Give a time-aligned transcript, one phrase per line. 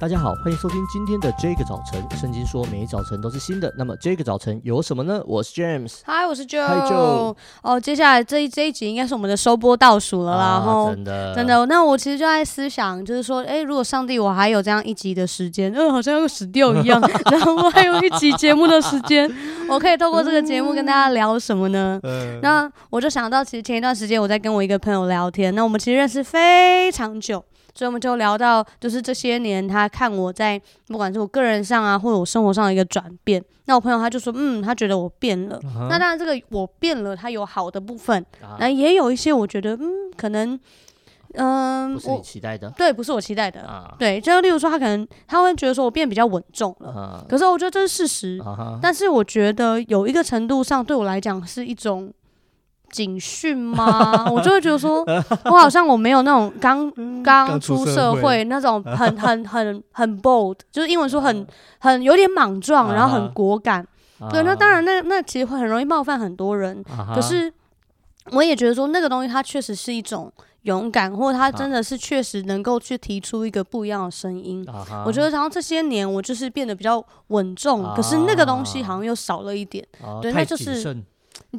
[0.00, 2.00] 大家好，欢迎收听今天的这个早晨。
[2.16, 3.74] 圣经说，每一早晨都是新的。
[3.76, 5.20] 那么这个早晨有什么呢？
[5.26, 7.34] 我是 James，嗨，我是 Joe。
[7.62, 10.44] 哦，接下来这一这一集应该是我们的收播倒数了啦。
[10.44, 11.66] 啊、然后真的，真的。
[11.66, 17.00] 那我其实就在思想，就是说，哎，如果上帝我还有这样一集的时间，嗯，好像要死掉一样。
[17.32, 19.28] 然后我还有一集节目的时间，
[19.68, 21.98] 我可以透过这个节目跟大家聊什么呢？
[22.04, 27.44] 嗯、那我就想到，其实前一段时间我在跟我一个朋友聊天，那我们其实认识非常久。
[27.74, 33.42] 所以我们就聊到，就是这些年他看我在不管是我个人上啊，或者我生活上的一个转变。
[33.66, 35.60] 那我朋友他就说，嗯，他觉得我变了。
[35.60, 35.88] Uh huh.
[35.88, 38.24] 那当然，这个我变了，他有好的部分，
[38.58, 38.72] 那、uh huh.
[38.72, 40.58] 也有一些我觉得，嗯，可能，
[41.34, 43.60] 嗯、呃，不是你期待的，对，不是我期待的。
[43.60, 43.96] Uh.
[43.98, 47.30] 对，就例如说，他可能他会觉得说我变比较稳重了，uh.
[47.30, 48.38] 可是我觉得这是事实。
[48.38, 48.78] Uh.
[48.80, 52.12] 但是我觉得有一个程度上，对我来讲是一种。
[52.90, 54.28] 警讯吗？
[54.30, 55.04] 我就会觉得说，
[55.44, 56.90] 我好像我没有那种刚
[57.22, 61.46] 刚出社会那种很 很很很 bold，就是英文说很
[61.78, 63.86] 很有点莽撞，然后很果敢。
[64.30, 66.82] 对，那当然那那其实会很容易冒犯很多人。
[67.14, 67.52] 可是
[68.32, 70.32] 我也觉得说，那个东西它确实是一种
[70.62, 74.66] 勇敢，或者它真的是确实能够去提出一个不一样的声音。
[75.06, 79.86] 我觉得，然后这些年我就是变得比较稳重，可是那个东西好像又少了一点。
[80.20, 80.96] 对，那就是。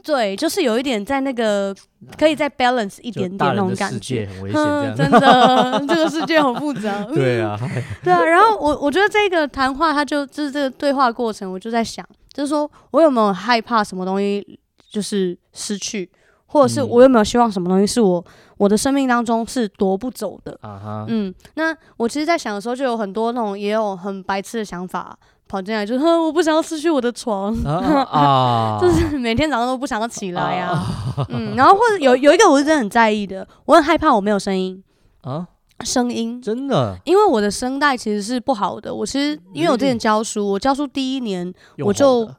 [0.03, 1.75] 对，就是有一点在那个
[2.15, 7.03] 可以再 balance 一点点那种感觉，很危险，真的， 这个世界很复杂。
[7.11, 7.59] 对啊，
[8.03, 8.23] 对啊。
[8.23, 14.59] 然后我我觉得这个谈话，他就就是这个对话过程，我就在想，就是说我有没有害怕什么东西
[14.91, 16.07] 就是失去，
[16.45, 18.23] 或者是我有没有希望什么东西是我
[18.57, 20.55] 我的生命当中是夺不走的？
[20.61, 25.17] 啊、嗯，那我其实，在想的时候，就有很多那种也有很白痴的想法。
[25.49, 30.73] 跑进来就说：“我不想要失去我的床，啊、 就是每天早上都不想要起来呀、啊。
[31.17, 34.81] 啊 ”嗯，然后或者有有一个我是真的很在意的，我很害怕我没有声音
[35.23, 35.47] 啊，
[35.83, 38.93] 声音真的，因为我的声带其实是不好的。
[38.93, 42.29] 我其实因为我之前教书，我教书第一年我就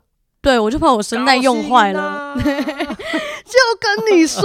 [0.41, 2.45] 对我就把我声带用坏了，啊、就
[3.81, 4.41] 跟你说，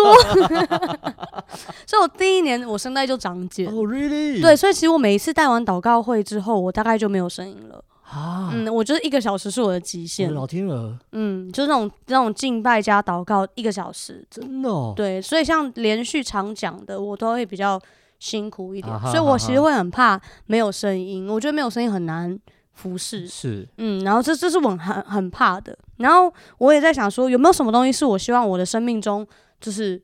[1.85, 3.67] 所以我第一年我声带就长茧。
[3.67, 4.41] Oh, really?
[4.41, 7.83] 对，所以其实我每一次带完祷告会之后，我大概就没有声音了。
[8.15, 10.33] 啊，嗯，我觉得一个小时是我的极限。
[10.33, 14.93] 老天鹅，嗯，就是那种那种敬拜加祷告一个小时，真的哦。
[14.95, 17.79] 对，所以像连续常讲的，我都会比较
[18.19, 21.27] 辛苦一点，所以我其实会很怕没有声音。
[21.29, 22.39] 我觉得没有声音很难
[22.73, 25.77] 服侍，是，嗯，然后这这是我很很怕的。
[25.97, 29.27] 然后我也在想说，有没有什么东西是我希望我的生命中
[29.59, 30.01] 就是。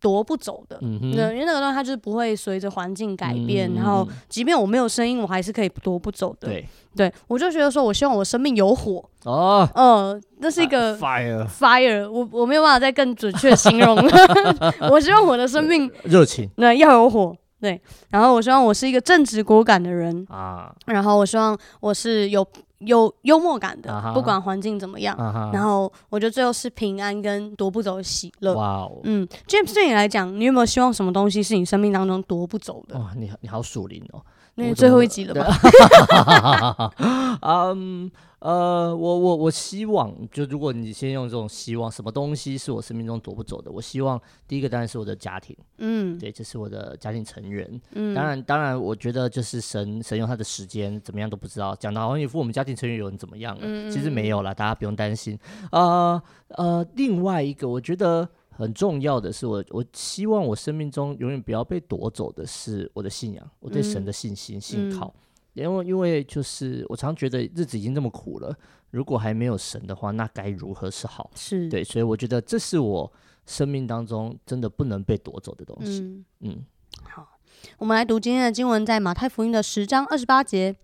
[0.00, 6.48] 夺不走的，嗯哼，因为那个东西它就是不会随着环境改变，嗯、然后即便我没有声音，我还是可以夺不走的。
[6.48, 9.04] 对，对我就觉得说，我希望我生命有火。
[9.24, 14.10] 哦，嗯、呃，那是一个 fire fire，我我没有办法再更准确形容了。
[14.90, 20.26] 我希望我的生命热情，对，要有火，对，然后我希望我是一个正直果敢的人。
[20.30, 22.46] 啊，然后我希望我是有。
[22.80, 24.12] 有幽默感的，uh.
[24.14, 25.52] 不管环境怎么样，uh.
[25.52, 28.54] 然后我觉得最后是平安跟夺不走的喜乐。
[28.54, 32.96] 哇哦，嗯，James 对你来讲，你有没有希望什么东西是你生命当中夺不走的？
[32.98, 34.22] 哦，你你好属灵哦，
[34.54, 36.92] 那最后一集了吧？
[37.42, 38.10] 嗯。
[38.40, 43.70] 呃，我我我希望，就如果你先用这种希望，什么东西是我生命中夺不走的？
[43.70, 44.18] 我希望
[44.48, 55.38] 第一个当然是我的家庭，嗯，对，这是我的家庭成员，嗯，当然当然，我觉得就是神神用他的时间怎么样都不知道，讲的好像一副我们家庭成员有人怎么样了，嗯，其实没有啦，大家不用担心。
[55.70, 56.22] 呃
[56.56, 65.14] 呃，另外一个我觉得很重要的是我，我我希望我生命中永远不要被夺走的是我的信仰，我对神的信心、嗯、信靠。
[65.60, 68.56] 因为，因为就是我常觉得日子已经这么苦了，
[68.90, 71.30] 如果还没有神的话，那该如何是好？
[71.34, 73.12] 是对，所以我觉得这是我
[73.46, 76.00] 生命当中真的不能被夺走的东西。
[76.00, 76.64] 嗯，嗯
[77.04, 77.38] 好，
[77.78, 80.76] 我们来读今天的经文，在马太福音的十章二十八节。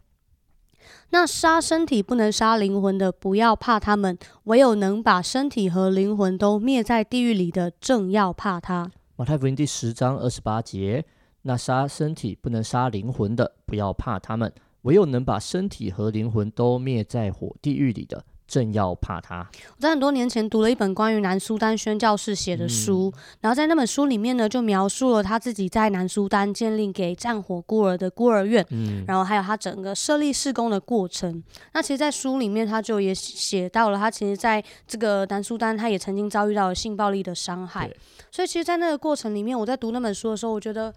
[1.10, 4.14] 那杀身体不能杀灵魂的，不要怕他们；
[4.44, 8.90] 唯有能把身体和灵魂都灭在地狱里的，正要怕他。
[9.16, 11.04] 马太福音第十章二十八节。
[11.42, 14.50] 那杀身体不能杀灵魂的，不要怕他们；
[14.86, 19.44] 唯有能把身体和灵魂都灭在火地狱里的，正要怕他。
[19.74, 31.42] 我在很多年前读了一本关于南苏丹宣教士写的书，嗯、然后在那本书里面呢，就描述了他自己在南苏丹建立给战火孤儿的孤儿院，嗯，然后还有他整个设立施工的过程。
[31.74, 37.90] 那其实，在书里面他就也写到了，他其实在这个南苏丹，他也曾经遭遇到了性暴力的伤害。
[38.30, 40.94] 所以，其实，在那个过程里面，我在读那本书的时候，我觉得。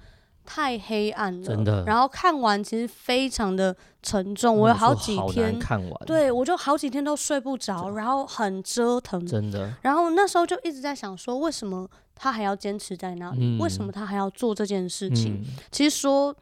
[0.52, 1.84] 太黑暗了，真的。
[1.86, 9.72] 然后看完其实非常的沉重，我有好几天看完，对，我就好几天都睡不着，然后很折腾，真的。
[9.84, 13.60] 然后那时候就一直在想说，为什么他还要坚持在那里？
[13.60, 15.40] 为什么他还要做这件事情？
[15.72, 16.36] 其实说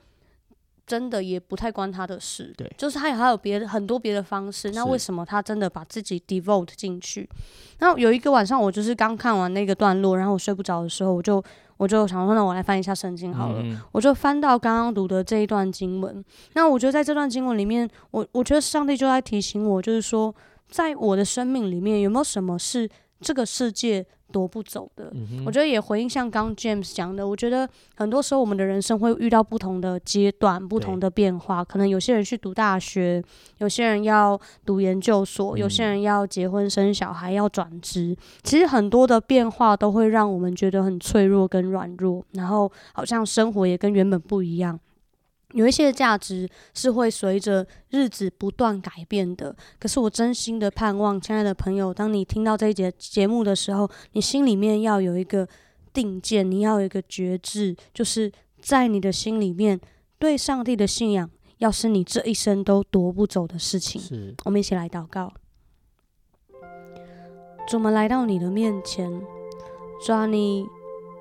[0.86, 2.54] 真的也不太关他的事。
[2.56, 4.71] 对，就是他有还有别的很多别的方式。
[4.71, 7.30] 那为什么他真的把自己 devote 进去？
[7.80, 11.44] 然后有一个晚上，我就是刚看完那个段落，然后我睡不着的时候，我就
[11.77, 13.62] 我就想说，那我来翻一下圣经好了。
[13.62, 16.24] 嗯、我就翻到刚刚读的这一段经文。
[16.53, 20.33] 那我觉得在这段经文里面，我我觉得上帝就在提醒我，就是说，
[20.69, 22.89] 在我的生命里面有没有什么是
[23.21, 31.63] 这个世界夺不走的，嗯、我觉得也回应像刚 James 讲的，我觉得很多时候我们的人生会遇到不同的阶段、不同的变化。
[31.63, 33.24] 可能有些人去读大学，
[33.59, 38.15] 有些人要读研究所，有些人要结婚生小孩，要转职。
[38.44, 44.80] 其实很多的变化都会让我们觉得很脆弱跟软弱，然后好像生活也跟原本不一样。
[45.53, 55.47] 有一些价值是会随着日子不断改变的，可是我真心的盼望，亲爱的朋友，当你听到这一节节目的时候，你心里面要有一个
[55.94, 58.29] 定见，你要有一个觉知，就是
[58.59, 59.79] 在你的心里面，
[60.19, 61.29] 对上帝的信仰，
[61.59, 64.01] 要是你这一生都夺不走的事情。
[64.01, 65.31] 是，我们一起来祷告，
[67.67, 69.09] 主，我们来到你的面前，
[70.05, 70.67] 抓你。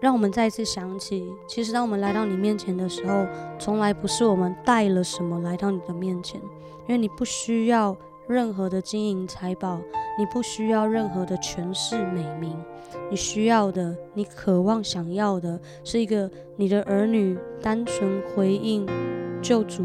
[0.07, 3.27] 让我们再次想起，其实当我们来到你面前的时候，
[3.59, 6.41] 从来不是我们带了什么来到你的面前，
[6.87, 7.97] 因为你不需要
[8.29, 9.81] 任何的金银财宝，
[10.17, 12.57] 你不需要任何的权势美名，
[13.11, 18.87] 你需要的，你渴望想要的是一个你的儿女单纯回应
[19.43, 19.85] 救主，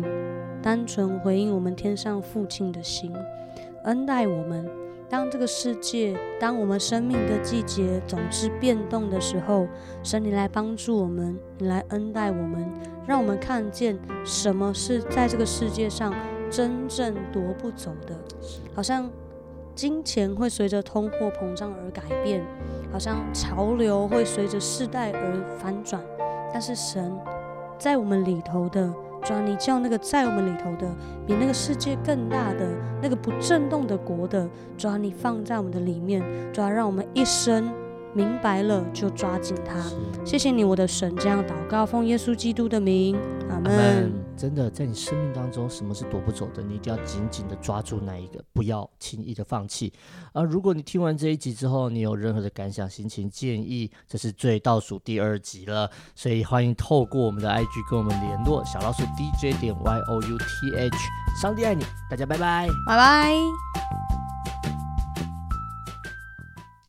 [0.62, 3.12] 单纯回应我们天上父亲的心，
[3.86, 4.81] 恩待我们。
[5.12, 9.68] 当这个世界，当我们生命的季节总是变动的时候，
[10.02, 12.66] 神你来帮助我们，你来恩待我们，
[13.06, 16.14] 让我们看见什么是在这个世界上
[16.50, 18.16] 真正夺不走的。
[18.74, 19.12] 好像
[19.76, 22.42] 金钱会随着通货膨胀而改变，
[22.90, 26.02] 好像潮流会随着世代而反转，
[26.54, 27.14] 但是神
[27.78, 28.90] 在我们里头的。
[29.24, 30.92] 主啊，你叫那个在我们里头的，
[31.28, 32.68] 比那个世界更大的
[33.02, 34.48] 那个不震动的国的，
[34.78, 37.70] 主啊，你放在我们的里面，主啊，让我们一生
[38.14, 39.84] 明白了就抓紧它。
[40.26, 43.18] 谢谢你，我的神，这样祷告，奉耶稣基督的名，
[43.50, 44.12] 阿门。
[44.36, 46.64] 真的，在你生命当中，什么是夺不走的？
[46.64, 49.94] 你一定要紧紧的抓住那一个，不要轻易的放弃。
[50.34, 60.98] 而如果你听完这一集之后，你有任何的感想、心情、建议，这是最倒数第二集了，所以欢迎透过我们的 IG 跟我们联络，小老鼠 DJ 点 Y O U T H。
[61.40, 64.21] 上帝爱你，大家拜拜，拜拜。